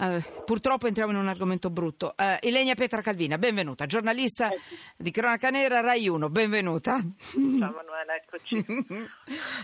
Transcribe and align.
eh, 0.00 0.22
purtroppo 0.44 0.86
entriamo 0.86 1.10
in 1.12 1.18
un 1.18 1.28
argomento 1.28 1.70
brutto. 1.70 2.14
Eh, 2.16 2.38
Ilenia 2.42 2.74
Petra 2.74 3.00
Calvina, 3.00 3.38
benvenuta, 3.38 3.86
giornalista 3.86 4.50
di 4.96 5.10
Cronaca 5.10 5.50
Nera, 5.50 5.80
Rai 5.80 6.08
1, 6.08 6.28
benvenuta. 6.30 6.98
Ciao 6.98 7.74
Manuela, 7.74 8.14
eccoci. 8.14 8.64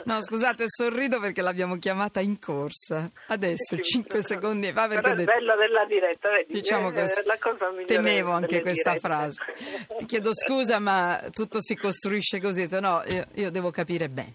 no, 0.05 0.23
scusate, 0.23 0.65
sorrido 0.67 1.21
perché 1.21 1.41
l'abbiamo 1.43 1.77
chiamata 1.79 2.21
in 2.21 2.39
corsa. 2.39 3.11
Adesso, 3.29 3.77
Sì, 3.77 3.83
5 3.83 4.23
secondi 4.23 4.73
fa. 4.73 4.89
Perché 4.89 5.03
Però 5.03 5.15
è 5.21 5.25
bello 5.25 5.57
della 5.57 5.85
diretta, 5.87 6.31
vedi? 6.31 6.53
Diciamo 6.53 6.91
Eh, 6.91 7.01
così. 7.03 7.85
Temevo 7.87 8.31
anche 8.33 8.61
questa 8.61 8.93
dirette. 8.93 9.09
frase. 9.09 9.43
Ti 9.99 10.05
chiedo 10.07 10.35
scusa, 10.35 10.79
ma 10.79 11.23
tutto 11.33 11.61
si 11.61 11.77
costruisce 11.77 12.41
così. 12.41 12.67
No, 12.81 13.03
io, 13.07 13.27
io 13.35 13.51
devo 13.51 13.71
capire 13.71 14.09
bene. 14.09 14.33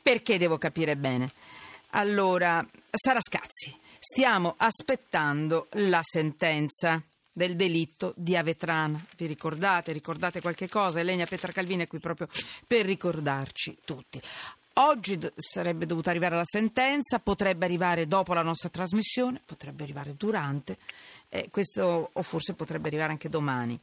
Perché 0.00 0.38
devo 0.38 0.58
capire 0.58 0.96
bene? 0.96 1.28
Allora, 1.96 2.64
Sara 2.96 3.20
Scazzi, 3.20 3.76
stiamo 3.98 4.54
aspettando 4.56 5.66
la 5.72 6.00
sentenza 6.02 7.02
del 7.32 7.56
delitto 7.56 8.14
di 8.16 8.36
Avetrana. 8.36 9.04
Vi 9.16 9.26
ricordate? 9.26 9.92
Ricordate 9.92 10.40
qualche 10.40 10.68
cosa? 10.68 11.00
Elenia 11.00 11.26
Petra 11.26 11.50
Calvini 11.50 11.82
è 11.82 11.86
qui 11.88 11.98
proprio 11.98 12.28
per 12.68 12.86
ricordarci 12.86 13.78
tutti. 13.84 14.22
Oggi 14.74 15.18
sarebbe 15.34 15.86
dovuta 15.86 16.10
arrivare 16.10 16.36
la 16.36 16.44
sentenza, 16.44 17.18
potrebbe 17.18 17.64
arrivare 17.64 18.06
dopo 18.06 18.32
la 18.32 18.42
nostra 18.42 18.68
trasmissione, 18.68 19.42
potrebbe 19.44 19.82
arrivare 19.82 20.14
durante, 20.14 20.78
eh, 21.30 21.48
questo 21.50 22.10
o 22.12 22.22
forse 22.22 22.54
potrebbe 22.54 22.86
arrivare 22.86 23.10
anche 23.10 23.28
domani. 23.28 23.78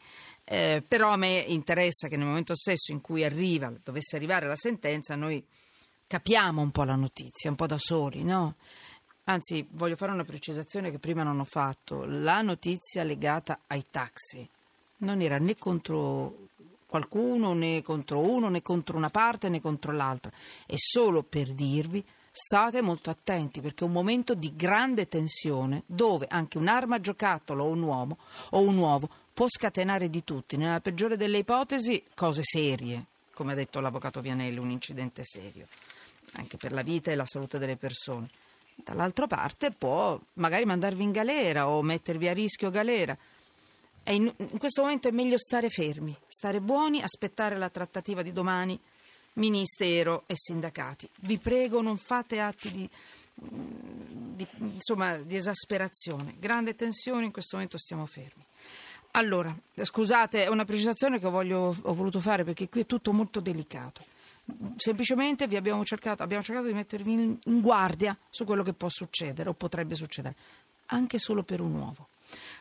Eh, 0.45 0.81
però 0.87 1.11
a 1.11 1.17
me 1.17 1.43
interessa 1.47 2.07
che 2.07 2.15
nel 2.15 2.27
momento 2.27 2.55
stesso 2.55 2.93
in 2.93 3.01
cui 3.01 3.25
arriva, 3.25 3.73
dovesse 3.83 4.15
arrivare 4.15 4.47
la 4.47 4.55
sentenza, 4.55 5.15
noi 5.15 5.45
capiamo 6.07 6.61
un 6.61 6.71
po' 6.71 6.83
la 6.83 6.95
notizia, 6.95 7.49
un 7.49 7.57
po' 7.57 7.67
da 7.67 7.77
soli, 7.77 8.23
no? 8.23 8.55
Anzi, 9.31 9.65
voglio 9.71 9.95
fare 9.95 10.11
una 10.11 10.25
precisazione 10.25 10.91
che 10.91 10.99
prima 10.99 11.23
non 11.23 11.39
ho 11.39 11.45
fatto. 11.45 12.03
La 12.03 12.41
notizia 12.41 13.03
legata 13.03 13.59
ai 13.67 13.85
taxi 13.89 14.45
non 14.97 15.21
era 15.21 15.37
né 15.37 15.55
contro 15.55 16.49
qualcuno, 16.85 17.53
né 17.53 17.81
contro 17.81 18.19
uno, 18.19 18.49
né 18.49 18.61
contro 18.61 18.97
una 18.97 19.07
parte, 19.07 19.47
né 19.47 19.61
contro 19.61 19.93
l'altra. 19.93 20.29
È 20.65 20.75
solo 20.75 21.23
per 21.23 21.53
dirvi 21.53 22.03
state 22.29 22.81
molto 22.81 23.09
attenti 23.09 23.61
perché 23.61 23.85
è 23.85 23.87
un 23.87 23.93
momento 23.93 24.33
di 24.33 24.53
grande 24.53 25.07
tensione 25.07 25.83
dove 25.85 26.27
anche 26.29 26.57
un'arma 26.57 26.99
giocattolo 26.99 27.63
o 27.63 27.69
un 27.69 27.83
uomo 27.83 28.17
o 28.49 28.59
un 28.59 28.77
uovo 28.77 29.09
può 29.33 29.47
scatenare 29.47 30.09
di 30.09 30.25
tutti. 30.25 30.57
Nella 30.57 30.81
peggiore 30.81 31.15
delle 31.15 31.37
ipotesi, 31.37 32.03
cose 32.15 32.41
serie, 32.43 33.05
come 33.33 33.53
ha 33.53 33.55
detto 33.55 33.79
l'avvocato 33.79 34.19
Vianelli, 34.19 34.57
un 34.57 34.71
incidente 34.71 35.23
serio 35.23 35.67
anche 36.33 36.57
per 36.57 36.71
la 36.71 36.81
vita 36.81 37.11
e 37.11 37.15
la 37.15 37.25
salute 37.25 37.57
delle 37.57 37.77
persone. 37.77 38.27
Dall'altra 38.83 39.27
parte 39.27 39.71
può 39.71 40.19
magari 40.33 40.65
mandarvi 40.65 41.03
in 41.03 41.11
galera 41.11 41.67
o 41.67 41.81
mettervi 41.81 42.27
a 42.27 42.33
rischio 42.33 42.69
galera. 42.69 43.17
In, 44.05 44.33
in 44.35 44.57
questo 44.57 44.81
momento 44.81 45.07
è 45.07 45.11
meglio 45.11 45.37
stare 45.37 45.69
fermi, 45.69 46.15
stare 46.27 46.59
buoni, 46.59 47.01
aspettare 47.01 47.57
la 47.57 47.69
trattativa 47.69 48.21
di 48.21 48.33
domani, 48.33 48.79
ministero 49.33 50.23
e 50.25 50.33
sindacati. 50.35 51.07
Vi 51.21 51.37
prego, 51.37 51.81
non 51.81 51.97
fate 51.97 52.39
atti 52.39 52.71
di, 52.71 52.89
di- 53.33 54.47
insomma, 54.57 55.17
di 55.17 55.35
esasperazione. 55.35 56.35
Grande 56.39 56.75
tensione, 56.75 57.25
in 57.25 57.31
questo 57.31 57.55
momento 57.55 57.77
stiamo 57.77 58.05
fermi. 58.05 58.43
Allora, 59.11 59.55
scusate, 59.75 60.45
è 60.45 60.47
una 60.47 60.65
precisazione 60.65 61.19
che 61.19 61.29
voglio- 61.29 61.75
ho 61.81 61.93
voluto 61.93 62.19
fare 62.19 62.43
perché 62.43 62.69
qui 62.69 62.81
è 62.81 62.85
tutto 62.85 63.13
molto 63.13 63.39
delicato. 63.39 64.01
Semplicemente 64.75 65.43
abbiamo 65.43 65.83
cercato, 65.83 66.23
abbiamo 66.23 66.43
cercato 66.43 66.67
di 66.67 66.73
mettervi 66.73 67.11
in, 67.11 67.37
in 67.45 67.61
guardia 67.61 68.17
su 68.29 68.45
quello 68.45 68.63
che 68.63 68.73
può 68.73 68.89
succedere 68.89 69.49
o 69.49 69.53
potrebbe 69.53 69.95
succedere, 69.95 70.35
anche 70.87 71.19
solo 71.19 71.43
per 71.43 71.61
un 71.61 71.73
uovo. 71.73 72.07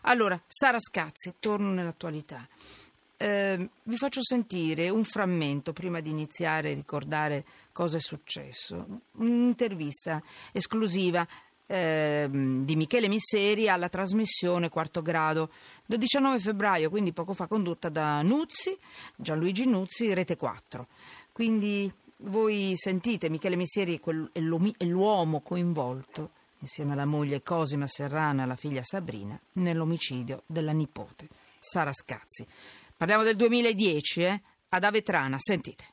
Allora, 0.03 0.41
Sara 0.47 0.79
Scazzi, 0.79 1.35
torno 1.39 1.71
nell'attualità. 1.71 2.47
Eh, 3.17 3.69
vi 3.83 3.97
faccio 3.97 4.23
sentire 4.23 4.89
un 4.89 5.05
frammento 5.05 5.75
prima 5.75 6.01
di 6.01 6.09
iniziare 6.09 6.71
a 6.71 6.75
ricordare 6.75 7.45
cosa 7.73 7.99
è 7.99 8.01
successo. 8.01 9.03
Un'intervista 9.13 10.23
esclusiva 10.53 11.27
ehm, 11.67 12.65
di 12.65 12.77
Michele 12.77 13.09
Misseri 13.09 13.69
alla 13.69 13.89
trasmissione 13.89 14.69
Quarto 14.69 15.03
Grado 15.03 15.51
del 15.85 15.99
19 15.99 16.41
febbraio, 16.41 16.91
quindi 16.91 17.13
poco 17.13 17.35
fa 17.35 17.47
condotta 17.47 17.89
da 17.89 18.23
Nuzzi, 18.23 18.77
Gianluigi 19.17 19.67
Nuzzi, 19.67 20.15
Rete 20.15 20.37
4. 20.37 20.87
Quindi 21.41 21.91
voi 22.25 22.75
sentite 22.77 23.31
Michele 23.31 23.57
Misseri 23.57 23.99
è, 23.99 24.41
l'uomo 24.41 25.41
coinvolto 25.41 26.33
insieme 26.59 26.93
alla 26.93 27.07
moglie 27.07 27.41
Cosima 27.41 27.87
Serrana 27.87 28.43
e 28.43 28.45
alla 28.45 28.57
figlia 28.57 28.83
Sabrina 28.83 29.41
nell'omicidio 29.55 30.43
della 30.45 30.73
nipote 30.73 31.29
Sara 31.59 31.95
Scazzi. 31.95 32.47
Parliamo 32.95 33.23
del 33.23 33.37
2010, 33.37 34.21
eh? 34.21 34.43
Ad 34.69 34.85
Avetrana, 34.85 35.39
sentite. 35.39 35.85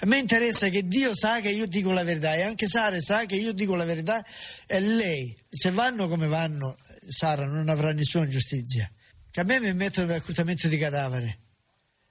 A 0.00 0.06
me 0.06 0.18
interessa 0.18 0.68
che 0.68 0.82
Dio 0.88 1.14
sa 1.14 1.38
che 1.38 1.50
io 1.50 1.68
dico 1.68 1.92
la 1.92 2.02
verità 2.02 2.34
e 2.34 2.42
anche 2.42 2.66
Sara 2.66 2.98
sa 2.98 3.24
che 3.24 3.36
io 3.36 3.52
dico 3.52 3.76
la 3.76 3.84
verità 3.84 4.26
e 4.66 4.80
lei, 4.80 5.32
se 5.48 5.70
vanno 5.70 6.08
come 6.08 6.26
vanno, 6.26 6.76
Sara 7.06 7.46
non 7.46 7.68
avrà 7.68 7.92
nessuna 7.92 8.26
giustizia. 8.26 8.90
Che 9.30 9.40
a 9.40 9.44
me 9.44 9.60
mi 9.60 9.72
mettono 9.74 10.08
per 10.08 10.16
accustamento 10.16 10.66
di 10.66 10.76
cadavere. 10.76 11.38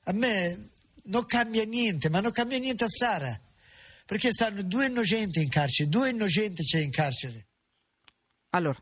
A 0.06 0.14
me 0.14 0.70
non 1.08 1.26
cambia 1.26 1.66
niente, 1.66 2.10
ma 2.10 2.20
non 2.20 2.32
cambia 2.32 2.58
niente 2.60 2.86
a 2.86 2.90
Sara. 2.90 3.40
Perché 4.06 4.32
stanno 4.32 4.62
due 4.62 4.86
innocenti 4.86 5.42
in 5.42 5.50
carcere, 5.50 5.90
due 5.90 6.10
innocenti 6.10 6.64
c'è 6.64 6.80
in 6.80 6.92
carcere. 6.92 7.46
Allora, 8.52 8.82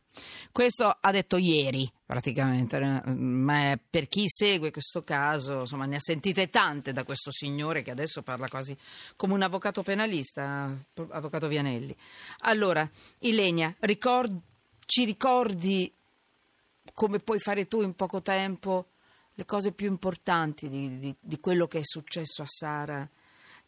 questo 0.51 0.85
ha 0.85 1.11
detto 1.11 1.37
ieri 1.37 1.91
praticamente, 2.05 2.77
eh, 2.77 3.09
ma 3.09 3.77
per 3.89 4.07
chi 4.07 4.25
segue 4.27 4.69
questo 4.69 5.03
caso, 5.03 5.61
insomma, 5.61 5.85
ne 5.85 5.95
ha 5.95 5.99
sentite 5.99 6.51
tante 6.51 6.93
da 6.93 7.03
questo 7.03 7.31
signore 7.31 7.81
che 7.81 7.89
adesso 7.89 8.21
parla 8.21 8.47
quasi 8.47 8.77
come 9.15 9.33
un 9.33 9.41
avvocato 9.41 9.81
penalista, 9.81 10.71
avvocato 11.09 11.47
Vianelli. 11.47 11.95
Allora, 12.41 12.87
Ilenia, 13.19 13.75
ricord- 13.79 14.39
ci 14.85 15.03
ricordi 15.03 15.91
come 16.93 17.19
puoi 17.19 17.39
fare 17.39 17.67
tu 17.67 17.81
in 17.81 17.95
poco 17.95 18.21
tempo 18.21 18.85
le 19.35 19.45
cose 19.45 19.73
più 19.73 19.87
importanti 19.87 20.67
di, 20.69 20.97
di- 20.99 21.15
di 21.19 21.39
quello 21.39 21.67
che 21.67 21.79
è 21.79 21.83
successo 21.83 22.41
a 22.41 22.47
Sara? 22.47 23.07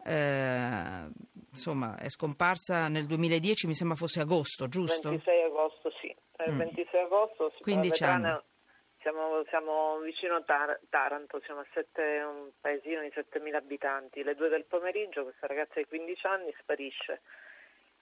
Eh, 0.03 1.07
insomma, 1.51 1.97
è 1.97 2.09
scomparsa 2.09 2.87
nel 2.87 3.05
2010, 3.05 3.67
mi 3.67 3.73
sembra 3.73 3.97
fosse 3.97 4.21
agosto, 4.21 4.67
giusto? 4.67 5.09
26 5.09 5.43
agosto, 5.43 5.91
sì. 6.01 6.07
Eh, 6.37 6.51
Mm. 6.51 6.57
26 6.57 7.01
agosto, 7.01 7.51
si 7.57 7.63
15 7.63 8.03
fa 8.03 8.05
Vetrana- 8.05 8.33
anni. 8.33 8.41
Siamo, 9.01 9.43
siamo 9.47 9.99
vicino 9.99 10.35
a 10.35 10.41
Tar- 10.41 10.79
Taranto, 10.89 11.39
siamo 11.45 11.61
a 11.61 11.65
sette- 11.73 12.21
un 12.23 12.49
paesino 12.59 13.01
di 13.01 13.11
7.000 13.13 13.57
abitanti. 13.57 14.21
Le 14.23 14.35
due 14.35 14.49
del 14.49 14.65
pomeriggio 14.65 15.23
questa 15.23 15.47
ragazza 15.47 15.73
di 15.75 15.85
15 15.85 16.25
anni 16.27 16.53
sparisce. 16.59 17.21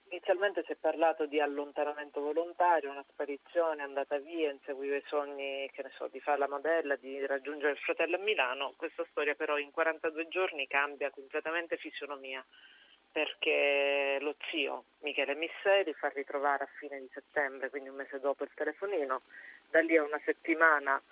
Inizialmente 0.08 0.62
si 0.64 0.72
è 0.72 0.76
parlato 0.76 1.26
di 1.26 1.40
allontanamento 1.40 2.20
volontario, 2.20 2.90
una 2.90 3.04
sparizione, 3.08 3.82
andata 3.82 4.18
via, 4.18 4.50
inseguiva 4.52 4.94
i 4.94 5.02
sogni, 5.06 5.68
so, 5.96 6.06
di 6.06 6.20
fare 6.20 6.38
la 6.38 6.48
modella, 6.48 6.94
di 6.94 7.26
raggiungere 7.26 7.72
il 7.72 7.78
fratello 7.78 8.14
a 8.14 8.20
Milano. 8.20 8.74
Questa 8.76 9.04
storia 9.10 9.34
però 9.34 9.58
in 9.58 9.72
42 9.72 10.28
giorni 10.28 10.68
cambia 10.68 11.10
completamente 11.10 11.76
fisionomia 11.76 12.44
perché 13.10 14.18
lo 14.20 14.36
zio 14.50 14.84
Michele 15.00 15.34
Misseri 15.34 15.92
fa 15.94 16.08
ritrovare 16.08 16.64
a 16.64 16.68
fine 16.78 17.00
di 17.00 17.08
settembre, 17.12 17.70
quindi 17.70 17.88
un 17.88 17.96
mese 17.96 18.20
dopo 18.20 18.44
il 18.44 18.50
telefonino, 18.54 19.22
da 19.70 19.80
lì 19.80 19.96
a 19.96 20.02
una 20.02 20.20
settimana 20.24 21.02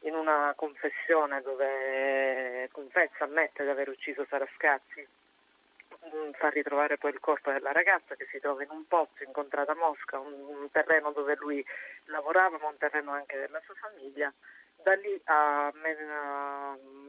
in 0.00 0.14
una 0.14 0.54
confessione 0.56 1.42
dove 1.42 2.68
confessa, 2.72 3.24
ammette 3.24 3.62
di 3.62 3.70
aver 3.70 3.90
ucciso 3.90 4.26
Sara 4.28 4.48
Mm, 6.06 6.30
fa 6.32 6.48
ritrovare 6.48 6.96
poi 6.96 7.10
il 7.10 7.20
corpo 7.20 7.52
della 7.52 7.72
ragazza 7.72 8.14
che 8.16 8.26
si 8.30 8.40
trova 8.40 8.62
in 8.62 8.70
un 8.70 8.86
pozzo 8.86 9.22
incontrata 9.22 9.72
a 9.72 9.76
Mosca, 9.76 10.18
un, 10.18 10.32
un 10.32 10.70
terreno 10.70 11.12
dove 11.12 11.36
lui 11.36 11.64
lavorava, 12.04 12.56
ma 12.58 12.68
un 12.68 12.78
terreno 12.78 13.12
anche 13.12 13.36
della 13.38 13.60
sua 13.64 13.74
famiglia. 13.74 14.32
Da 14.82 14.94
lì 14.94 15.20
a 15.24 15.70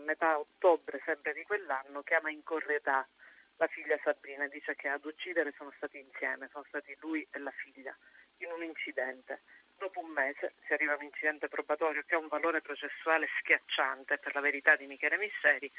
metà 0.03 0.37
ottobre, 0.37 1.01
sempre 1.05 1.33
di 1.33 1.43
quell'anno, 1.43 2.03
chiama 2.03 2.29
in 2.29 2.43
corretà 2.43 3.07
la 3.55 3.67
figlia 3.67 3.97
Sabrina 4.03 4.43
e 4.43 4.49
dice 4.49 4.75
che 4.75 4.89
ad 4.89 5.05
uccidere 5.05 5.53
sono 5.55 5.71
stati 5.77 5.99
insieme, 5.99 6.49
sono 6.51 6.65
stati 6.67 6.97
lui 6.99 7.25
e 7.31 7.39
la 7.39 7.51
figlia, 7.51 7.95
in 8.37 8.51
un 8.51 8.63
incidente. 8.63 9.41
Dopo 9.77 9.99
un 9.99 10.09
mese 10.09 10.55
si 10.65 10.73
arriva 10.73 10.93
a 10.93 10.95
un 10.97 11.03
incidente 11.03 11.47
probatorio 11.47 12.03
che 12.05 12.15
ha 12.15 12.17
un 12.17 12.27
valore 12.27 12.61
processuale 12.61 13.29
schiacciante 13.39 14.17
per 14.17 14.33
la 14.33 14.41
verità 14.41 14.75
di 14.75 14.85
Michele 14.85 15.17
Misseri. 15.17 15.71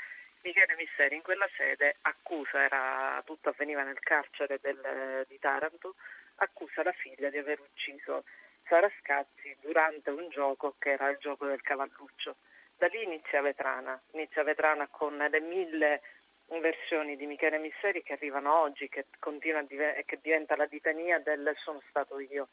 Michele 0.42 0.74
Misseri 0.76 1.14
in 1.16 1.22
quella 1.22 1.48
sede 1.56 1.96
accusa, 2.02 2.62
era, 2.62 3.22
tutto 3.24 3.50
avveniva 3.50 3.82
nel 3.82 4.00
carcere 4.00 4.58
del- 4.60 5.24
di 5.28 5.38
Taranto, 5.38 5.94
accusa 6.36 6.82
la 6.82 6.92
figlia 6.92 7.30
di 7.30 7.38
aver 7.38 7.60
ucciso 7.60 8.24
Sara 8.66 8.90
Scazzi 9.00 9.56
durante 9.60 10.10
un 10.10 10.28
gioco 10.30 10.74
che 10.78 10.92
era 10.92 11.08
il 11.10 11.18
gioco 11.18 11.46
del 11.46 11.62
cavalluccio. 11.62 12.36
Da 12.76 12.86
lì 12.88 13.02
inizia 13.02 13.40
Vetrana, 13.40 14.00
inizia 14.12 14.42
Vetrana 14.42 14.88
con 14.88 15.16
le 15.16 15.40
mille 15.40 16.02
versioni 16.60 17.16
di 17.16 17.26
Michele 17.26 17.58
Misseri 17.58 18.02
che 18.02 18.14
arrivano 18.14 18.60
oggi, 18.60 18.88
che, 18.88 19.06
continua 19.18 19.64
che 19.64 20.18
diventa 20.20 20.56
la 20.56 20.66
litania 20.70 21.18
del 21.18 21.54
sono 21.62 21.82
stato 21.88 22.18
io, 22.18 22.48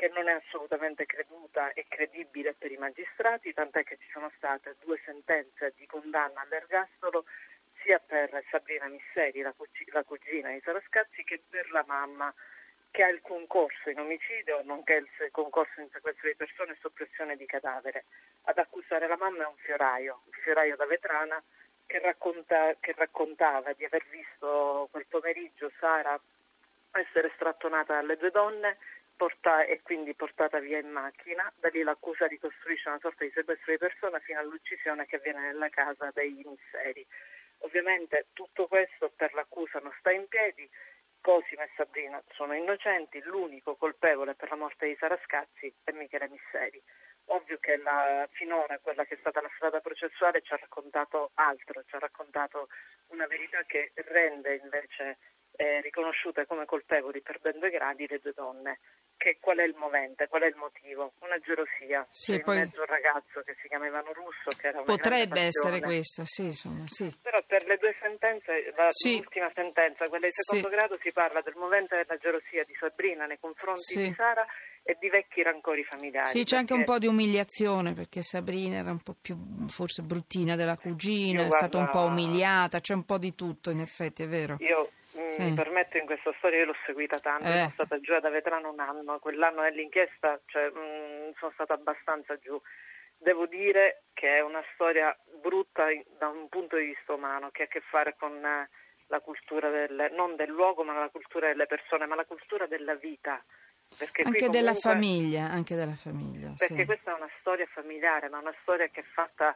che 0.00 0.10
non 0.14 0.28
è 0.28 0.32
assolutamente 0.32 1.04
creduta 1.04 1.74
e 1.74 1.84
credibile 1.86 2.54
per 2.54 2.72
i 2.72 2.78
magistrati, 2.78 3.52
tant'è 3.52 3.84
che 3.84 3.98
ci 4.00 4.08
sono 4.10 4.32
state 4.34 4.76
due 4.80 4.98
sentenze 5.04 5.74
di 5.76 5.84
condanna 5.84 6.40
all'ergastolo 6.40 7.26
sia 7.82 7.98
per 7.98 8.30
Sabrina 8.50 8.86
Misseri, 8.86 9.42
la, 9.42 9.52
cugina 10.02 10.52
di 10.52 10.60
Sarascazzi, 10.64 11.22
che 11.22 11.42
per 11.46 11.70
la 11.70 11.84
mamma 11.86 12.32
che 12.90 13.02
ha 13.02 13.08
il 13.08 13.20
concorso 13.20 13.90
in 13.90 14.00
omicidio, 14.00 14.62
nonché 14.64 14.94
il 14.94 15.30
concorso 15.32 15.82
in 15.82 15.90
sequestro 15.92 16.28
di 16.28 16.34
persone 16.34 16.72
e 16.72 16.78
soppressione 16.80 17.36
di 17.36 17.44
cadavere. 17.44 18.06
Ad 18.44 18.56
accusare 18.56 19.06
la 19.06 19.18
mamma 19.18 19.42
è 19.42 19.48
un 19.48 19.56
fioraio, 19.56 20.22
un 20.24 20.32
fioraio 20.32 20.76
da 20.76 20.86
vetrana 20.86 21.42
che, 21.84 21.98
racconta, 21.98 22.74
che 22.80 22.94
raccontava 22.96 23.74
di 23.74 23.84
aver 23.84 24.06
visto 24.08 24.88
quel 24.90 25.04
pomeriggio 25.10 25.70
Sara 25.78 26.18
essere 26.92 27.30
strattonata 27.34 27.96
dalle 27.96 28.16
due 28.16 28.30
donne 28.30 28.78
porta- 29.20 29.66
e 29.66 29.82
quindi 29.82 30.14
portata 30.14 30.60
via 30.60 30.78
in 30.78 30.88
macchina. 30.88 31.52
Da 31.56 31.68
lì 31.68 31.82
l'accusa 31.82 32.26
ricostruisce 32.26 32.88
una 32.88 32.98
sorta 33.00 33.22
di 33.22 33.30
sequestro 33.34 33.72
di 33.72 33.76
persona 33.76 34.18
fino 34.20 34.38
all'uccisione 34.38 35.04
che 35.04 35.16
avviene 35.16 35.42
nella 35.42 35.68
casa 35.68 36.10
dei 36.14 36.42
misteri. 36.42 37.06
Ovviamente 37.58 38.28
tutto 38.32 38.66
questo 38.66 39.12
per 39.14 39.34
l'accusa 39.34 39.78
non 39.80 39.92
sta 39.98 40.10
in 40.10 40.26
piedi. 40.26 40.66
Cosima 41.20 41.64
e 41.64 41.70
Sabrina 41.76 42.22
sono 42.32 42.54
innocenti, 42.54 43.20
l'unico 43.20 43.76
colpevole 43.76 44.34
per 44.34 44.48
la 44.48 44.56
morte 44.56 44.86
di 44.86 44.96
Sara 44.98 45.20
Scazzi 45.24 45.70
è 45.84 45.90
Michele 45.92 46.30
Misseri. 46.30 46.82
Ovvio 47.26 47.58
che 47.58 47.76
la, 47.76 48.26
finora 48.32 48.78
quella 48.78 49.04
che 49.04 49.16
è 49.16 49.18
stata 49.20 49.42
la 49.42 49.52
strada 49.56 49.80
processuale 49.80 50.40
ci 50.40 50.54
ha 50.54 50.56
raccontato 50.56 51.32
altro, 51.34 51.84
ci 51.84 51.94
ha 51.94 51.98
raccontato 51.98 52.68
una 53.08 53.26
verità 53.26 53.62
che 53.64 53.92
rende 53.96 54.54
invece 54.54 55.18
eh, 55.56 55.82
riconosciute 55.82 56.46
come 56.46 56.64
colpevoli 56.64 57.20
per 57.20 57.38
ben 57.38 57.58
due 57.58 57.68
gradi 57.68 58.06
le 58.08 58.18
due 58.18 58.32
donne. 58.32 58.80
Che, 59.20 59.36
qual 59.38 59.58
è 59.58 59.64
il 59.64 59.74
movente, 59.76 60.28
qual 60.28 60.40
è 60.40 60.46
il 60.46 60.56
motivo? 60.56 61.12
Una 61.20 61.36
gelosia. 61.44 62.08
Sì, 62.10 62.32
in 62.32 62.42
poi... 62.42 62.60
mezzo 62.60 62.80
un 62.80 62.86
ragazzo 62.86 63.42
che 63.44 63.54
si 63.60 63.68
chiamava 63.68 64.00
Russo, 64.00 64.48
che 64.58 64.68
era 64.68 64.80
Potrebbe 64.80 65.42
essere 65.42 65.82
questa, 65.82 66.22
sì, 66.24 66.44
insomma, 66.44 66.84
sì. 66.86 67.14
Però 67.20 67.38
per 67.46 67.66
le 67.66 67.76
due 67.76 67.94
sentenze, 68.00 68.72
la, 68.74 68.86
sì. 68.88 69.16
l'ultima 69.18 69.50
sentenza, 69.50 70.08
quella 70.08 70.24
di 70.24 70.32
secondo 70.32 70.70
sì. 70.70 70.74
grado, 70.74 70.98
si 71.02 71.12
parla 71.12 71.42
del 71.42 71.52
movente 71.56 71.96
della 71.96 72.16
gelosia 72.16 72.64
di 72.64 72.72
Sabrina 72.72 73.26
nei 73.26 73.38
confronti 73.38 73.94
di 73.94 74.14
Sara 74.16 74.46
e 74.82 74.96
di 74.98 75.10
vecchi 75.10 75.42
rancori 75.42 75.84
familiari. 75.84 76.30
Sì, 76.30 76.44
c'è 76.44 76.56
anche 76.56 76.72
un 76.72 76.84
po' 76.84 76.96
di 76.96 77.06
umiliazione 77.06 77.92
perché 77.92 78.22
Sabrina 78.22 78.78
era 78.78 78.90
un 78.90 79.02
po' 79.02 79.14
più 79.20 79.36
forse 79.68 80.00
bruttina 80.00 80.56
della 80.56 80.78
cugina, 80.78 81.42
io, 81.42 81.48
è 81.48 81.50
stata 81.50 81.76
un 81.76 81.90
po' 81.90 82.04
umiliata, 82.04 82.80
c'è 82.80 82.94
un 82.94 83.04
po' 83.04 83.18
di 83.18 83.34
tutto 83.34 83.68
in 83.68 83.80
effetti, 83.80 84.22
è 84.22 84.28
vero. 84.28 84.56
Io 84.60 84.92
sì. 85.28 85.42
mi 85.42 85.54
permetto 85.54 85.96
in 85.96 86.06
questa 86.06 86.32
storia, 86.38 86.60
io 86.60 86.66
l'ho 86.66 86.76
seguita 86.86 87.18
tanto, 87.18 87.48
eh. 87.48 87.52
sono 87.52 87.70
stata 87.72 88.00
giù 88.00 88.14
ad 88.14 88.24
Avetrano 88.24 88.70
un 88.70 88.80
anno, 88.80 89.18
quell'anno 89.18 89.62
nell'inchiesta 89.62 90.40
cioè, 90.46 90.70
mh, 90.70 91.34
sono 91.38 91.52
stata 91.52 91.74
abbastanza 91.74 92.36
giù. 92.38 92.60
Devo 93.16 93.46
dire 93.46 94.04
che 94.14 94.38
è 94.38 94.40
una 94.40 94.62
storia 94.72 95.14
brutta 95.42 95.86
da 96.18 96.28
un 96.28 96.48
punto 96.48 96.76
di 96.76 96.86
vista 96.86 97.12
umano, 97.12 97.50
che 97.50 97.62
ha 97.62 97.64
a 97.66 97.68
che 97.68 97.80
fare 97.80 98.16
con 98.18 98.32
eh, 98.42 98.68
la 99.08 99.20
cultura 99.20 99.68
del, 99.68 100.10
non 100.12 100.36
del 100.36 100.48
luogo, 100.48 100.84
ma 100.84 100.98
la 100.98 101.10
cultura 101.10 101.48
delle 101.48 101.66
persone, 101.66 102.06
ma 102.06 102.14
la 102.14 102.24
cultura 102.24 102.66
della 102.66 102.94
vita. 102.94 103.44
Anche 103.98 104.22
comunque, 104.22 104.48
della 104.48 104.74
famiglia, 104.74 105.50
anche 105.50 105.74
della 105.74 105.96
famiglia. 105.96 106.52
Perché 106.56 106.76
sì. 106.76 106.84
questa 106.84 107.10
è 107.10 107.14
una 107.14 107.30
storia 107.40 107.66
familiare, 107.66 108.28
ma 108.28 108.38
una 108.38 108.54
storia 108.62 108.86
che 108.88 109.00
è 109.00 109.04
fatta 109.12 109.54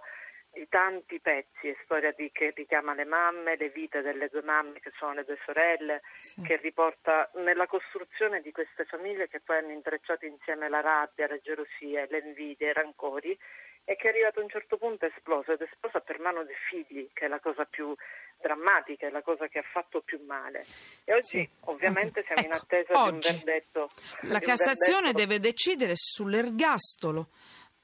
di 0.54 0.66
tanti 0.68 1.20
pezzi, 1.20 1.68
è 1.68 1.76
storia 1.84 2.12
di, 2.16 2.30
che 2.32 2.52
richiama 2.54 2.94
le 2.94 3.04
mamme, 3.04 3.56
le 3.56 3.68
vite 3.68 4.00
delle 4.00 4.28
due 4.28 4.42
mamme 4.42 4.80
che 4.80 4.92
sono 4.96 5.14
le 5.14 5.24
due 5.24 5.38
sorelle, 5.44 6.02
sì. 6.18 6.40
che 6.42 6.56
riporta 6.56 7.30
nella 7.34 7.66
costruzione 7.66 8.40
di 8.40 8.52
queste 8.52 8.84
famiglie 8.84 9.28
che 9.28 9.40
poi 9.40 9.58
hanno 9.58 9.72
intrecciato 9.72 10.24
insieme 10.24 10.68
la 10.68 10.80
rabbia, 10.80 11.26
le 11.26 11.40
gelosie, 11.42 12.06
le 12.08 12.18
invidie, 12.18 12.70
i 12.70 12.72
rancori 12.72 13.38
e 13.86 13.96
che 13.96 14.06
è 14.06 14.10
arrivato 14.10 14.40
a 14.40 14.42
un 14.42 14.48
certo 14.48 14.78
punto 14.78 15.04
è 15.04 15.12
esploso 15.14 15.52
ed 15.52 15.60
è 15.60 15.64
esplosa 15.64 16.00
per 16.00 16.18
mano 16.18 16.42
dei 16.44 16.56
figli, 16.68 17.10
che 17.12 17.26
è 17.26 17.28
la 17.28 17.40
cosa 17.40 17.64
più 17.64 17.94
drammatica, 18.40 19.06
è 19.06 19.10
la 19.10 19.22
cosa 19.22 19.46
che 19.48 19.58
ha 19.58 19.64
fatto 19.70 20.00
più 20.00 20.24
male. 20.24 20.64
E 21.04 21.12
oggi 21.12 21.38
sì, 21.40 21.48
ovviamente 21.60 22.20
okay. 22.20 22.24
siamo 22.24 22.40
ecco, 22.40 22.48
in 22.48 22.62
attesa 22.62 23.02
di 23.02 23.10
un 23.10 23.18
verdetto. 23.18 23.88
La 24.22 24.40
Cassazione 24.40 25.12
verdetto... 25.12 25.26
deve 25.26 25.38
decidere 25.38 25.92
sull'ergastolo 25.96 27.28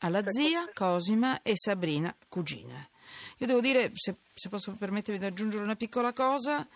alla 0.00 0.22
zia 0.26 0.68
Cosima 0.72 1.42
e 1.42 1.52
Sabrina, 1.56 2.14
cugina. 2.28 2.86
Io 3.38 3.46
devo 3.46 3.60
dire, 3.60 3.90
se, 3.94 4.16
se 4.32 4.48
posso 4.48 4.72
permettermi 4.72 5.18
di 5.18 5.26
aggiungere 5.26 5.62
una 5.62 5.76
piccola 5.76 6.12
cosa, 6.12 6.66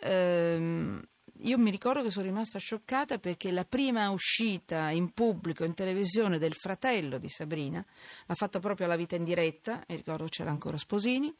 ehm, 0.00 1.02
io 1.42 1.58
mi 1.58 1.70
ricordo 1.70 2.02
che 2.02 2.10
sono 2.10 2.26
rimasta 2.26 2.58
scioccata 2.58 3.18
perché 3.18 3.52
la 3.52 3.64
prima 3.64 4.10
uscita 4.10 4.90
in 4.90 5.12
pubblico, 5.12 5.64
in 5.64 5.74
televisione, 5.74 6.38
del 6.38 6.54
fratello 6.54 7.18
di 7.18 7.28
Sabrina, 7.28 7.84
l'ha 8.26 8.34
fatta 8.34 8.58
proprio 8.58 8.86
alla 8.86 8.96
vita 8.96 9.14
in 9.14 9.24
diretta, 9.24 9.84
mi 9.88 9.96
ricordo 9.96 10.26
c'era 10.26 10.50
ancora 10.50 10.76
Sposini, 10.76 11.32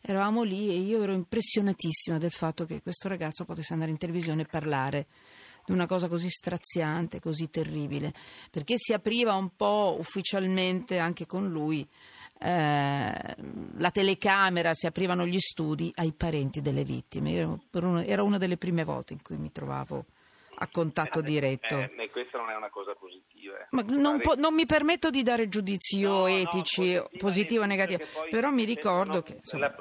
eravamo 0.00 0.42
lì 0.42 0.70
e 0.70 0.78
io 0.78 1.02
ero 1.02 1.12
impressionatissima 1.12 2.18
del 2.18 2.32
fatto 2.32 2.64
che 2.64 2.82
questo 2.82 3.08
ragazzo 3.08 3.44
potesse 3.44 3.72
andare 3.72 3.92
in 3.92 3.98
televisione 3.98 4.42
e 4.42 4.46
parlare 4.46 5.06
di 5.64 5.72
una 5.72 5.86
cosa 5.86 6.08
così 6.08 6.28
straziante, 6.28 7.20
così 7.20 7.50
terribile, 7.50 8.12
perché 8.50 8.74
si 8.76 8.92
apriva 8.92 9.34
un 9.34 9.50
po' 9.56 9.96
ufficialmente 9.98 10.98
anche 10.98 11.26
con 11.26 11.48
lui 11.48 11.86
eh, 12.40 13.36
la 13.78 13.90
telecamera, 13.90 14.74
si 14.74 14.86
aprivano 14.86 15.24
gli 15.24 15.38
studi 15.38 15.90
ai 15.96 16.12
parenti 16.12 16.60
delle 16.60 16.84
vittime. 16.84 17.60
Era 18.06 18.22
una 18.22 18.38
delle 18.38 18.56
prime 18.56 18.84
volte 18.84 19.14
in 19.14 19.22
cui 19.22 19.36
mi 19.36 19.50
trovavo 19.50 20.04
a 20.56 20.68
contatto 20.70 21.20
eh, 21.20 21.22
diretto. 21.22 21.78
Eh, 21.78 21.90
eh, 21.96 22.10
questa 22.10 22.38
non 22.38 22.50
è 22.50 22.56
una 22.56 22.68
cosa 22.68 22.94
positiva. 22.94 23.58
Eh. 23.58 23.66
Ma 23.70 23.82
non, 23.86 24.20
po- 24.20 24.34
non, 24.36 24.54
mi 24.54 24.66
permetto 24.66 25.10
di 25.10 25.22
dare 25.22 25.48
giudizi 25.48 26.02
no, 26.02 26.26
etici, 26.26 26.94
no, 26.94 27.08
positivo 27.18 27.62
o 27.62 27.66
negativo, 27.66 28.04
però 28.30 28.50
mi 28.50 28.64
ricordo 28.64 29.22
che... 29.22 29.38
Sovra... 29.42 29.74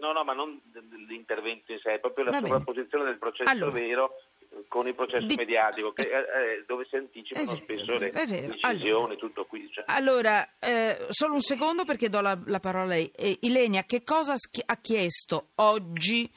no, 0.00 0.12
no, 0.12 0.24
ma 0.24 0.32
non 0.32 0.60
l'intervento 1.06 1.72
in 1.72 1.78
sé, 1.78 1.94
è 1.94 1.98
proprio 1.98 2.24
la 2.24 2.30
Va 2.30 2.38
sovrapposizione 2.38 3.04
bene. 3.04 3.10
del 3.10 3.18
processo 3.18 3.50
allora, 3.50 3.72
vero 3.72 4.10
con 4.68 4.86
il 4.86 4.94
processo 4.94 5.26
di... 5.26 5.34
mediatico 5.34 5.92
che, 5.92 6.02
eh, 6.02 6.18
eh 6.18 6.64
dove 6.66 6.86
si 6.88 6.96
anticipano 6.96 7.54
spesso 7.54 7.96
le 7.98 8.10
decisioni, 8.10 8.56
allora, 8.62 9.14
tutto 9.14 9.44
qui. 9.46 9.68
Cioè. 9.70 9.84
Allora, 9.88 10.58
eh, 10.58 11.06
solo 11.10 11.34
un 11.34 11.40
secondo 11.40 11.84
perché 11.84 12.08
do 12.08 12.20
la, 12.20 12.38
la 12.46 12.60
parola 12.60 12.84
a 12.84 12.88
lei. 12.88 13.10
Eh, 13.14 13.38
Ilenia, 13.42 13.84
che 13.84 14.02
cosa 14.02 14.34
ha 14.34 14.76
chiesto 14.76 15.50
oggi 15.56 16.30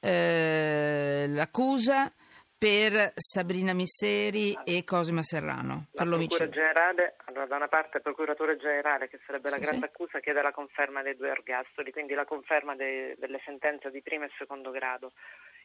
eh, 0.00 1.26
l'accusa 1.28 2.12
per 2.58 3.12
Sabrina 3.14 3.74
Misseri 3.74 4.56
e 4.64 4.82
Cosima 4.84 5.22
Serrano 5.22 5.88
per 5.92 6.06
Procura 6.06 6.48
generale, 6.48 7.16
allora, 7.26 7.46
da 7.46 7.56
una 7.56 7.68
parte 7.68 7.98
il 7.98 8.02
procuratore 8.02 8.56
generale, 8.56 9.08
che 9.08 9.20
sarebbe 9.26 9.50
la 9.50 9.56
sì, 9.56 9.62
grande 9.62 9.86
sì. 9.86 9.92
accusa, 9.92 10.20
chiede 10.20 10.40
la 10.40 10.52
conferma 10.52 11.02
dei 11.02 11.16
due 11.16 11.28
ergastoli, 11.28 11.92
quindi 11.92 12.14
la 12.14 12.24
conferma 12.24 12.74
de, 12.74 13.16
delle 13.18 13.40
sentenze 13.44 13.90
di 13.90 14.00
primo 14.00 14.24
e 14.24 14.30
secondo 14.38 14.70
grado. 14.70 15.12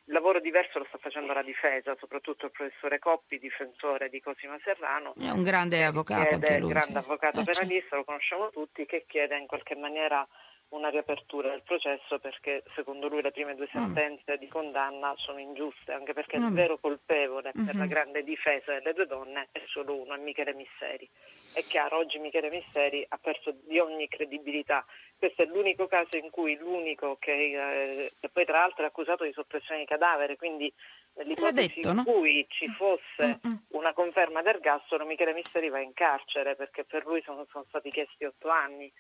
Il 0.05 0.13
lavoro 0.13 0.39
diverso 0.39 0.79
lo 0.79 0.85
sta 0.89 0.97
facendo 0.97 1.31
la 1.31 1.43
difesa, 1.43 1.95
soprattutto 1.97 2.47
il 2.47 2.51
professore 2.51 2.99
Coppi, 2.99 3.37
difensore 3.37 4.09
di 4.09 4.19
Cosima 4.19 4.57
Serrano. 4.63 5.13
È 5.17 5.29
un 5.29 5.43
grande 5.43 5.85
avvocato. 5.85 6.39
È 6.41 6.59
un 6.59 6.67
grande 6.67 6.97
avvocato 6.97 7.39
eh, 7.39 7.43
penalista, 7.43 7.95
lo 7.95 8.03
conosciamo 8.03 8.49
tutti, 8.49 8.85
che 8.85 9.05
chiede 9.07 9.37
in 9.37 9.45
qualche 9.45 9.75
maniera 9.75 10.27
una 10.71 10.89
riapertura 10.89 11.49
del 11.49 11.63
processo 11.63 12.19
perché 12.19 12.63
secondo 12.75 13.07
lui 13.07 13.21
le 13.21 13.31
prime 13.31 13.55
due 13.55 13.67
mm. 13.67 13.79
sentenze 13.79 14.33
mm. 14.33 14.35
di 14.35 14.47
condanna 14.47 15.13
sono 15.17 15.39
ingiuste, 15.39 15.91
anche 15.91 16.13
perché 16.13 16.39
mm. 16.39 16.43
il 16.45 16.53
vero 16.53 16.77
colpevole 16.77 17.51
mm-hmm. 17.55 17.65
per 17.65 17.75
la 17.75 17.81
mm-hmm. 17.81 17.89
grande 17.89 18.23
difesa 18.23 18.73
delle 18.73 18.93
due 18.93 19.07
donne 19.07 19.49
è 19.51 19.61
solo 19.67 19.95
uno, 19.95 20.13
è 20.13 20.17
Michele 20.17 20.53
Misseri. 20.53 21.09
È 21.53 21.61
chiaro, 21.63 21.97
oggi 21.97 22.19
Michele 22.19 22.49
Misseri 22.49 23.05
ha 23.07 23.17
perso 23.17 23.53
di 23.65 23.79
ogni 23.79 24.07
credibilità. 24.07 24.85
Questo 25.17 25.43
è 25.43 25.45
l'unico 25.45 25.87
caso 25.87 26.17
in 26.17 26.29
cui 26.29 26.55
l'unico 26.55 27.17
che, 27.19 27.31
eh, 27.31 28.11
che 28.19 28.29
poi 28.29 28.45
tra 28.45 28.59
l'altro 28.59 28.83
è 28.83 28.87
accusato 28.87 29.23
di 29.23 29.33
soppressione 29.33 29.81
di 29.81 29.85
cadavere, 29.85 30.37
quindi 30.37 30.73
nell'ipotesi 31.15 31.81
detto, 31.81 31.89
in 31.89 32.03
cui 32.03 32.45
ci 32.49 32.67
fosse 32.67 33.39
Mm-mm. 33.45 33.65
una 33.69 33.93
conferma 33.93 34.41
d'ergastolo 34.41 35.05
Michele 35.05 35.33
Misseri 35.33 35.69
va 35.69 35.79
in 35.79 35.93
carcere 35.93 36.55
perché 36.55 36.83
per 36.83 37.05
lui 37.05 37.21
sono, 37.23 37.45
sono 37.49 37.65
stati 37.67 37.89
chiesti 37.89 38.25
otto 38.25 38.49
anni 38.49 38.91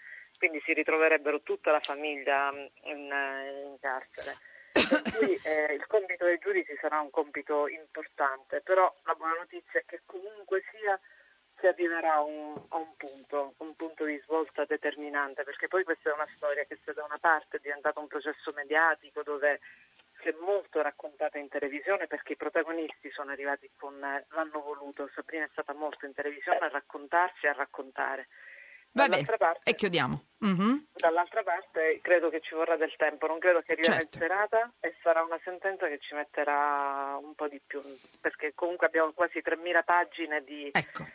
quindi 0.41 0.59
si 0.65 0.73
ritroverebbero 0.73 1.41
tutta 1.41 1.69
la 1.69 1.79
famiglia 1.79 2.51
mm, 2.51 2.65
in, 2.89 3.11
eh, 3.11 3.61
in 3.61 3.77
carcere. 3.79 4.39
Per 4.71 5.01
cui 5.13 5.39
eh, 5.43 5.73
il 5.73 5.85
compito 5.85 6.25
dei 6.25 6.39
giudici 6.39 6.75
sarà 6.81 6.99
un 6.99 7.11
compito 7.11 7.67
importante, 7.67 8.61
però 8.61 8.91
la 9.03 9.13
buona 9.13 9.35
notizia 9.35 9.79
è 9.79 9.85
che 9.85 10.01
comunque 10.03 10.63
sia 10.71 10.99
si 11.59 11.67
arriverà 11.67 12.15
a 12.15 12.21
un, 12.23 12.55
a 12.69 12.77
un, 12.77 12.95
punto, 12.97 13.53
un 13.57 13.75
punto 13.75 14.03
di 14.03 14.19
svolta 14.23 14.65
determinante, 14.65 15.43
perché 15.43 15.67
poi 15.67 15.83
questa 15.83 16.09
è 16.09 16.13
una 16.13 16.27
storia 16.35 16.63
che 16.63 16.79
se 16.83 16.91
da 16.93 17.03
una 17.03 17.19
parte 17.21 17.57
è 17.57 17.59
diventata 17.61 17.99
un 17.99 18.07
processo 18.07 18.51
mediatico 18.55 19.21
dove 19.21 19.59
si 20.21 20.29
è 20.29 20.35
molto 20.39 20.81
raccontata 20.81 21.37
in 21.37 21.47
televisione 21.47 22.07
perché 22.07 22.33
i 22.33 22.37
protagonisti 22.37 23.09
sono 23.11 23.31
arrivati 23.31 23.69
con 23.77 23.99
l'hanno 23.99 24.61
voluto, 24.61 25.09
Sabrina 25.13 25.45
è 25.45 25.49
stata 25.51 25.73
molto 25.73 26.05
in 26.05 26.13
televisione 26.13 26.59
a 26.59 26.69
raccontarsi 26.69 27.45
e 27.45 27.49
a 27.49 27.53
raccontare. 27.53 28.27
Va 28.93 29.07
bene, 29.07 29.23
parte, 29.23 29.69
e 29.69 29.73
chiudiamo. 29.73 30.25
Mm-hmm. 30.45 30.75
Dall'altra 30.95 31.43
parte 31.43 31.99
credo 32.01 32.29
che 32.29 32.41
ci 32.41 32.53
vorrà 32.55 32.75
del 32.75 32.93
tempo, 32.97 33.25
non 33.25 33.39
credo 33.39 33.61
che 33.61 33.71
arriverà 33.71 33.99
certo. 33.99 34.17
in 34.17 34.21
serata 34.21 34.73
e 34.81 34.95
sarà 35.01 35.23
una 35.23 35.39
sentenza 35.43 35.87
che 35.87 35.99
ci 35.99 36.13
metterà 36.13 37.17
un 37.21 37.33
po' 37.33 37.47
di 37.47 37.61
più, 37.65 37.81
perché 38.19 38.53
comunque 38.53 38.87
abbiamo 38.87 39.13
quasi 39.13 39.39
3.000 39.39 39.83
pagine 39.85 40.43
di, 40.43 40.69
ecco. 40.73 41.05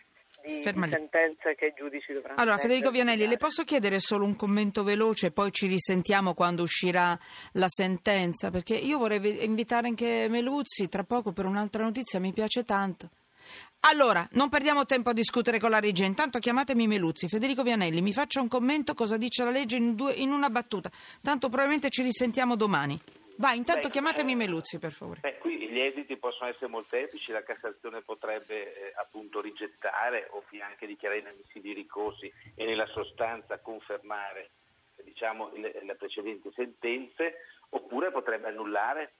Di, 0.46 0.60
di 0.60 0.88
sentenze 0.88 1.54
che 1.56 1.66
i 1.66 1.74
giudici 1.76 2.12
dovranno 2.12 2.40
Allora, 2.40 2.58
Federico 2.58 2.90
Vianelli, 2.90 3.26
le 3.26 3.36
posso 3.36 3.64
chiedere 3.64 3.98
solo 3.98 4.24
un 4.24 4.36
commento 4.36 4.84
veloce, 4.84 5.32
poi 5.32 5.52
ci 5.52 5.66
risentiamo 5.66 6.34
quando 6.34 6.62
uscirà 6.62 7.18
la 7.52 7.68
sentenza? 7.68 8.50
Perché 8.50 8.74
io 8.74 8.98
vorrei 8.98 9.44
invitare 9.44 9.88
anche 9.88 10.28
Meluzzi 10.28 10.88
tra 10.88 11.04
poco 11.04 11.32
per 11.32 11.46
un'altra 11.46 11.82
notizia, 11.82 12.20
mi 12.20 12.32
piace 12.32 12.64
tanto. 12.64 13.10
Allora, 13.80 14.26
non 14.32 14.48
perdiamo 14.48 14.84
tempo 14.84 15.10
a 15.10 15.12
discutere 15.12 15.60
con 15.60 15.70
la 15.70 15.78
regia. 15.78 16.04
Intanto 16.04 16.40
chiamatemi 16.40 16.88
Meluzzi. 16.88 17.28
Federico 17.28 17.62
Vianelli, 17.62 18.00
mi 18.00 18.12
faccia 18.12 18.40
un 18.40 18.48
commento 18.48 18.94
cosa 18.94 19.16
dice 19.16 19.44
la 19.44 19.50
legge 19.50 19.76
in, 19.76 19.94
due, 19.94 20.12
in 20.14 20.32
una 20.32 20.50
battuta. 20.50 20.90
Tanto 21.22 21.48
probabilmente 21.48 21.90
ci 21.90 22.02
risentiamo 22.02 22.56
domani. 22.56 22.98
Vai, 23.38 23.56
intanto 23.56 23.88
Beh, 23.88 23.92
chiamatemi 23.92 24.32
eh, 24.32 24.36
Meluzzi, 24.36 24.78
per 24.78 24.92
favore. 24.92 25.20
Beh, 25.20 25.38
qui 25.38 25.68
gli 25.68 25.78
esiti 25.78 26.16
possono 26.16 26.48
essere 26.50 26.68
molteplici, 26.68 27.32
la 27.32 27.42
Cassazione 27.42 28.00
potrebbe 28.00 28.66
eh, 28.66 28.92
appunto 28.96 29.40
rigettare 29.40 30.28
o 30.30 30.42
anche 30.60 30.86
dichiarare 30.86 31.20
inammissibili 31.20 31.72
i 31.72 31.82
ricorsi 31.82 32.32
e 32.54 32.64
nella 32.64 32.86
sostanza 32.86 33.58
confermare 33.58 34.50
diciamo, 35.02 35.50
le, 35.54 35.78
le 35.82 35.94
precedenti 35.96 36.50
sentenze, 36.54 37.34
oppure 37.70 38.10
potrebbe 38.10 38.48
annullare 38.48 39.12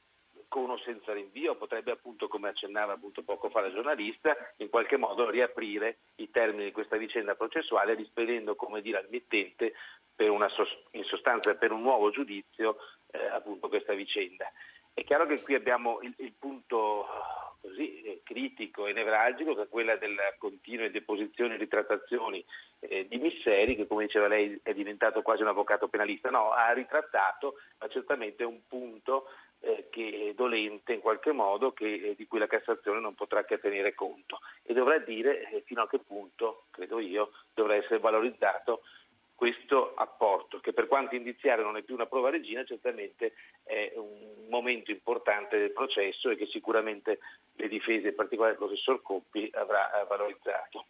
con 0.49 0.71
o 0.71 0.79
senza 0.79 1.13
rinvio, 1.13 1.57
potrebbe 1.57 1.91
appunto, 1.91 2.29
come 2.29 2.49
accennava 2.49 2.95
appunto 2.95 3.23
poco 3.23 3.49
fa 3.51 3.61
la 3.61 3.73
giornalista, 3.73 4.37
in 4.57 4.69
qualche 4.69 4.97
modo 4.97 5.29
riaprire 5.29 5.99
i 6.17 6.31
termini 6.31 6.65
di 6.65 6.73
questa 6.73 6.97
vicenda 6.97 7.35
processuale 7.35 7.95
rispedendo, 7.95 8.55
come 8.55 8.81
dire, 8.81 8.99
al 8.99 9.09
mittente 9.11 9.75
una, 10.25 10.49
in 10.93 11.05
sostanza 11.05 11.55
per 11.57 11.73
un 11.73 11.83
nuovo 11.83 12.11
giudizio 12.11 12.77
eh, 13.11 13.27
appunto 13.27 13.69
questa 13.69 13.93
vicenda. 13.93 14.51
È 14.95 15.05
chiaro 15.05 15.27
che 15.27 15.43
qui 15.43 15.55
abbiamo 15.55 16.01
il, 16.01 16.15
il 16.19 16.33
punto 16.33 17.07
così 17.61 18.03
eh, 18.03 18.21
critico 18.23 18.87
e 18.87 18.93
nevralgico 18.93 19.55
che 19.55 19.63
è 19.63 19.69
quella 19.69 19.97
delle 19.97 20.35
continue 20.39 20.91
deposizioni 20.91 21.55
e 21.55 21.59
ritrattazioni 21.59 22.45
eh, 22.81 23.07
di 23.09 23.19
Misseri 23.19 23.75
che 23.75 23.87
come 23.87 24.07
diceva 24.07 24.29
lei 24.29 24.59
è 24.63 24.73
diventato 24.73 25.23
quasi 25.23 25.43
un 25.43 25.49
avvocato 25.49 25.89
penalista, 25.89 26.31
no, 26.31 26.53
ha 26.53 26.73
ritrattato 26.73 27.57
ma 27.79 27.89
certamente 27.89 28.45
è 28.45 28.47
un 28.47 28.61
punto 28.67 29.27
eh, 29.67 29.89
che 29.91 30.29
è 30.31 30.35
dolente 30.35 30.93
in 30.93 31.01
qualche 31.01 31.33
modo 31.33 31.73
che, 31.73 31.93
eh, 31.93 32.15
di 32.15 32.27
cui 32.27 32.39
la 32.39 32.47
Cassazione 32.47 33.01
non 33.01 33.15
potrà 33.15 33.45
che 33.45 33.59
tenere 33.59 33.95
conto 33.95 34.39
e 34.63 34.73
dovrà 34.73 34.99
dire 34.99 35.51
eh, 35.51 35.63
fino 35.67 35.83
a 35.83 35.89
che 35.89 35.99
punto, 35.99 36.67
credo 36.71 37.01
io, 37.01 37.33
dovrà 37.53 37.75
essere 37.75 37.99
valorizzato 37.99 38.83
questo 39.35 39.93
apporto, 39.95 40.61
che 40.61 40.73
per 40.73 40.87
quanto 40.87 41.15
indiziario 41.15 41.65
non 41.65 41.77
è 41.77 41.83
più 41.83 41.95
una 41.95 42.07
prova 42.07 42.31
regina, 42.31 42.65
certamente 42.65 43.35
è 43.65 43.93
un 43.97 44.47
momento 44.49 44.93
importante 44.93 45.59
del 45.59 45.73
processo 45.73 46.31
e 46.31 46.37
che 46.37 46.47
sicuramente 46.47 47.19
le 47.57 47.69
difese, 47.69 48.09
in 48.09 48.15
particolare 48.15 48.53
il 48.53 48.59
professor 48.59 49.03
Coppi, 49.03 49.51
avrà 49.53 50.07
valorizzato. 50.09 50.87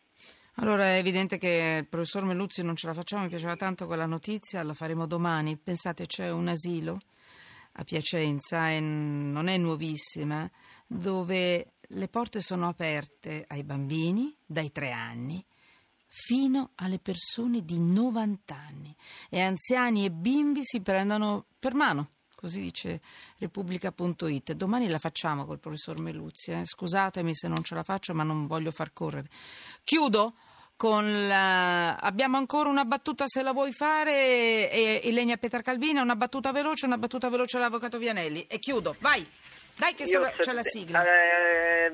Allora 0.59 0.85
è 0.85 0.99
evidente 0.99 1.39
che 1.39 1.79
il 1.81 1.89
professor 1.89 2.23
Meluzzi 2.23 2.63
non 2.63 2.77
ce 2.77 2.87
la 2.87 2.95
facciamo, 2.95 3.25
mi 3.25 3.29
piaceva 3.29 3.57
tanto 3.57 3.87
quella 3.87 4.07
notizia, 4.07 4.63
la 4.63 4.75
faremo 4.75 5.07
domani. 5.07 5.57
Pensate, 5.57 6.07
c'è 6.07 6.31
un 6.31 6.47
asilo 6.47 6.99
a 7.79 7.85
Piacenza, 7.85 8.71
e 8.71 8.81
non 8.81 9.49
è 9.49 9.57
nuovissima, 9.57 10.51
dove 10.87 11.75
le 11.81 12.09
porte 12.09 12.41
sono 12.41 12.69
aperte 12.69 13.45
ai 13.49 13.63
bambini 13.63 14.37
dai 14.45 14.73
tre 14.73 14.91
anni 14.93 15.45
fino 16.09 16.71
alle 16.77 16.99
persone 16.99 17.65
di 17.65 17.79
90 17.79 18.55
anni 18.55 18.97
e 19.29 19.41
anziani 19.41 20.05
e 20.05 20.11
bimbi 20.11 20.61
si 20.65 20.81
prendono 20.81 21.47
per 21.59 21.75
mano. 21.75 22.13
Così 22.35 22.61
dice 22.61 23.01
Repubblica.it. 23.39 24.53
Domani 24.53 24.89
la 24.89 24.99
facciamo 24.99 25.47
col 25.47 25.59
professor 25.59 25.99
Meluzzi. 26.01 26.53
Eh? 26.53 26.63
Scusatemi 26.65 27.35
se 27.35 27.49
non 27.49 27.63
ce 27.63 27.75
la 27.75 27.83
faccio, 27.83 28.15
ma 28.15 28.23
non 28.23 28.47
voglio 28.47 28.71
far 28.71 28.93
correre. 28.93 29.29
Chiudo 29.85 30.35
la... 30.79 31.97
Abbiamo 31.97 32.37
ancora 32.37 32.69
una 32.69 32.85
battuta 32.85 33.25
se 33.27 33.43
la 33.43 33.53
vuoi 33.53 33.73
fare, 33.73 34.71
e 34.71 35.01
Ilenia 35.05 35.37
Petracalvina, 35.37 36.03
una 36.03 36.17
battuta 36.17 36.53
veloce, 36.53 36.87
una 36.87 36.99
battuta 36.99 37.29
veloce 37.29 37.57
all'avvocato 37.57 37.99
Vianelli. 37.99 38.47
E 38.47 38.59
chiudo, 38.59 38.97
vai! 39.01 39.27
Dai 39.79 39.93
che 39.93 40.05
Io, 40.05 40.23
c'è 40.23 40.53
la 40.53 40.63
sigla. 40.63 41.05
Eh, 41.05 41.91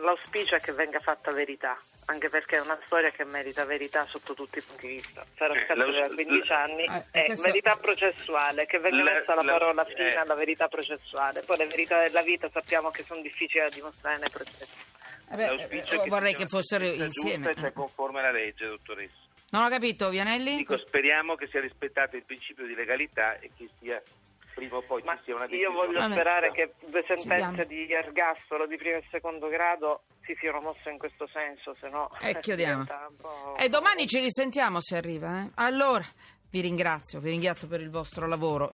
l'auspicio 0.00 0.54
è 0.54 0.60
che 0.60 0.70
venga 0.70 1.00
fatta 1.00 1.32
verità, 1.32 1.76
anche 2.06 2.28
perché 2.28 2.56
è 2.56 2.60
una 2.60 2.78
storia 2.86 3.10
che 3.10 3.24
merita 3.24 3.64
verità 3.64 4.06
sotto 4.06 4.34
tutti 4.34 4.58
i 4.58 4.62
punti 4.62 4.86
di 4.86 4.94
vista. 4.94 5.26
Sarà 5.36 5.54
eh, 5.54 5.64
stato 5.64 5.90
da 5.90 6.08
15 6.14 6.52
anni, 6.52 6.84
eh, 6.84 7.04
è 7.10 7.24
questo... 7.24 7.42
verità 7.42 7.74
processuale, 7.74 8.66
che 8.66 8.78
venga 8.78 9.02
la, 9.02 9.12
messa 9.14 9.34
la, 9.34 9.42
la 9.42 9.52
parola 9.52 9.84
fine 9.84 10.12
eh. 10.12 10.16
alla 10.16 10.34
verità 10.34 10.68
processuale. 10.68 11.42
Poi 11.44 11.56
le 11.56 11.66
verità 11.66 12.00
della 12.00 12.22
vita 12.22 12.48
sappiamo 12.52 12.90
che 12.90 13.04
sono 13.04 13.20
difficili 13.20 13.64
da 13.64 13.68
dimostrare 13.68 14.18
nei 14.18 14.30
processi. 14.30 14.76
Eh 15.44 15.68
beh, 15.68 15.78
eh, 15.78 16.08
vorrei 16.08 16.32
che, 16.32 16.42
che 16.42 16.48
fossero 16.48 16.84
insieme. 16.84 17.46
Giusta, 17.46 17.60
cioè 17.60 17.72
conforme 17.72 18.20
alla 18.20 18.32
legge, 18.32 18.66
dottoressa. 18.66 19.26
Non 19.50 19.64
ho 19.64 19.68
capito, 19.68 20.10
Vianelli? 20.10 20.56
Dico, 20.56 20.76
speriamo 20.78 21.34
che 21.34 21.46
sia 21.48 21.60
rispettato 21.60 22.16
il 22.16 22.24
principio 22.24 22.66
di 22.66 22.74
legalità 22.74 23.38
e 23.38 23.50
che 23.56 23.68
sia 23.80 24.02
prima 24.54 24.76
o 24.76 24.82
poi 24.82 25.02
Ma 25.04 25.16
ci 25.18 25.24
sia 25.24 25.36
una 25.36 25.46
decisione. 25.46 25.72
Io 25.72 25.80
voglio 25.80 26.12
sperare 26.12 26.50
che 26.50 26.74
due 26.86 27.04
sentenze 27.06 27.64
di 27.64 27.90
ergastolo 27.92 28.66
di 28.66 28.76
primo 28.76 28.96
e 28.96 29.04
secondo 29.08 29.48
grado 29.48 30.02
si 30.20 30.36
siano 30.38 30.60
mosse 30.60 30.90
in 30.90 30.98
questo 30.98 31.28
senso, 31.28 31.72
se 31.74 31.88
no... 31.88 32.10
E 32.20 32.38
chiudiamo. 32.40 32.84
E 33.56 33.68
domani 33.68 34.06
ci 34.06 34.18
risentiamo 34.18 34.80
se 34.80 34.96
arriva. 34.96 35.42
Eh? 35.42 35.50
Allora, 35.54 36.04
vi 36.50 36.60
ringrazio, 36.60 37.20
vi 37.20 37.30
ringrazio 37.30 37.68
per 37.68 37.80
il 37.80 37.90
vostro 37.90 38.26
lavoro. 38.26 38.66